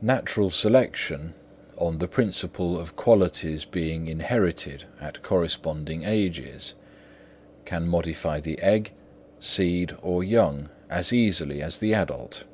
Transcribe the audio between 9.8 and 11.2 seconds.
or young as